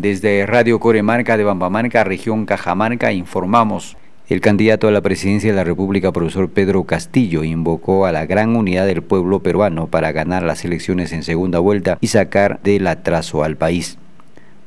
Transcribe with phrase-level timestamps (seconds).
[0.00, 3.98] Desde Radio Coremarca de Bambamarca, región Cajamarca, informamos.
[4.30, 8.56] El candidato a la presidencia de la República, profesor Pedro Castillo, invocó a la gran
[8.56, 13.44] unidad del pueblo peruano para ganar las elecciones en segunda vuelta y sacar del atraso
[13.44, 13.98] al país.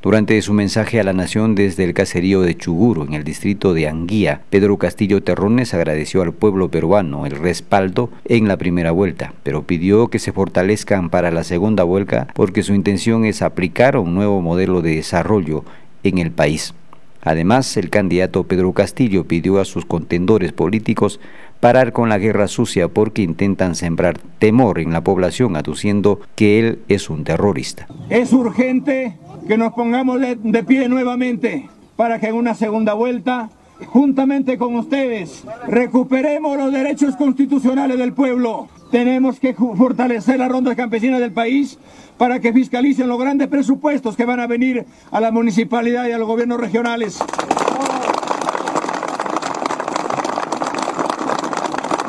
[0.04, 3.88] Durante su mensaje a la nación desde el caserío de Chuguro, en el distrito de
[3.88, 9.62] Anguía, Pedro Castillo Terrones agradeció al pueblo peruano el respaldo en la primera vuelta, pero
[9.62, 14.42] pidió que se fortalezcan para la segunda vuelta porque su intención es aplicar un nuevo
[14.42, 15.64] modelo de desarrollo
[16.02, 16.74] en el país.
[17.22, 21.18] Además, el candidato Pedro Castillo pidió a sus contendores políticos
[21.60, 26.80] parar con la guerra sucia porque intentan sembrar temor en la población aduciendo que él
[26.88, 27.86] es un terrorista.
[28.10, 29.16] Es urgente
[29.46, 33.50] que nos pongamos de, pie nuevamente para que en una segunda vuelta
[33.86, 38.68] juntamente con ustedes, recuperemos los derechos constitucionales del pueblo.
[38.90, 41.78] Tenemos que fortalecer la ronda campesina del país
[42.16, 46.18] para que fiscalicen los grandes presupuestos que van a venir a la municipalidad y a
[46.18, 47.18] los gobiernos regionales.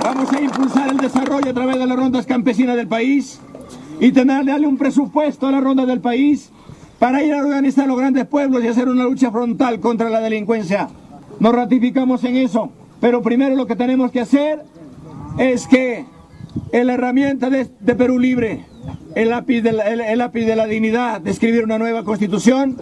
[0.03, 3.41] Vamos a impulsar el desarrollo a través de las rondas campesinas del país
[3.99, 6.51] y tener, darle un presupuesto a la ronda del país
[6.99, 10.89] para ir a organizar los grandes pueblos y hacer una lucha frontal contra la delincuencia.
[11.39, 14.63] Nos ratificamos en eso, pero primero lo que tenemos que hacer
[15.37, 16.05] es que
[16.71, 18.65] la herramienta de, Perú Libre,
[19.15, 22.77] el lápiz, de la, el lápiz de la dignidad de escribir una nueva constitución,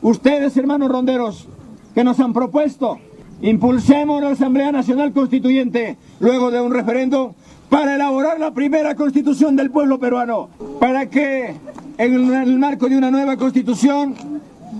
[0.00, 1.48] ustedes hermanos ronderos
[1.94, 2.98] que nos han propuesto,
[3.40, 7.34] impulsemos la Asamblea Nacional Constituyente luego de un referendo
[7.68, 11.54] para elaborar la primera constitución del pueblo peruano, para que
[11.98, 14.14] en el marco de una nueva constitución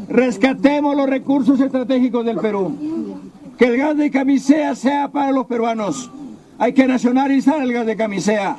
[0.09, 2.77] rescatemos los recursos estratégicos del Perú.
[3.59, 6.11] Que el gas de camisea sea para los peruanos.
[6.59, 8.57] Hay que nacionalizar el gas de camisea.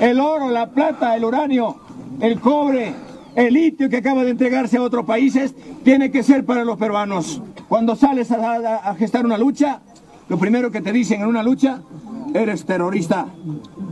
[0.00, 1.76] El oro, la plata, el uranio,
[2.20, 2.94] el cobre,
[3.34, 7.42] el litio que acaba de entregarse a otros países, tiene que ser para los peruanos.
[7.68, 9.80] Cuando sales a, gestar una lucha,
[10.28, 11.80] lo primero que te dicen en una lucha,
[12.34, 13.26] eres terrorista.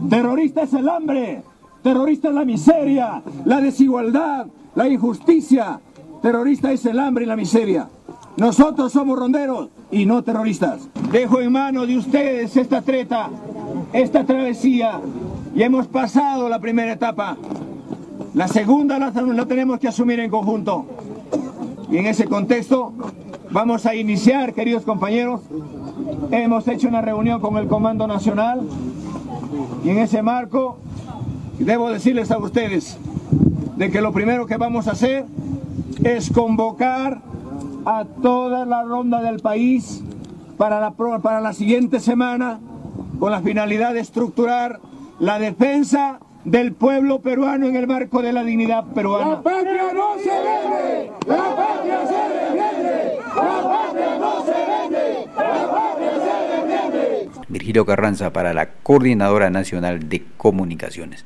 [0.08, 1.42] Terrorista es el hambre,
[1.82, 5.80] terrorista es la miseria, la desigualdad, la injusticia.
[6.22, 7.88] Terrorista es el hambre y la miseria.
[8.36, 10.88] Nosotros somos ronderos y no terroristas.
[11.10, 13.28] Dejo en manos de ustedes esta treta,
[13.92, 15.00] esta travesía.
[15.54, 17.36] Y hemos pasado la primera etapa.
[18.34, 19.12] La segunda la,
[19.46, 20.86] tenemos que asumir en conjunto.
[21.90, 22.94] Y en ese contexto
[23.50, 25.42] vamos a iniciar, queridos compañeros.
[26.30, 28.62] Hemos hecho una reunión con el Comando Nacional
[29.84, 30.78] y en ese marco
[31.64, 32.98] debo decirles a ustedes
[33.76, 35.24] de que lo primero que vamos a hacer
[36.04, 37.22] es convocar
[37.84, 40.02] a toda la ronda del país
[40.56, 42.60] para la, para la siguiente semana
[43.18, 44.80] con la finalidad de estructurar
[45.18, 49.30] la defensa del pueblo peruano en el marco de la dignidad peruana.
[49.30, 55.70] La patria no se vende, la patria se defiende, la patria no se vende, la
[55.70, 57.30] patria se defiende.
[57.48, 61.24] Virgilio Carranza para la Coordinadora Nacional de Comunicaciones.